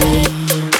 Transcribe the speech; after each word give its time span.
me. 0.00 0.79